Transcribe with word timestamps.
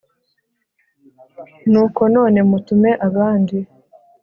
nuko 1.71 2.01
none 2.15 2.39
mutume 2.49 2.91
abandi 3.07 3.57